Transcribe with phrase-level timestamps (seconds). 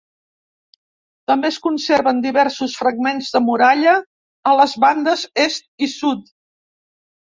[1.31, 3.95] També es conserven diversos fragments de muralla
[4.53, 6.25] a les bandes est i sud.